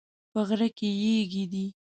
په 0.31 0.39
غره 0.47 0.69
کې 0.77 0.89
یږي 1.03 1.43
دي 1.51 1.65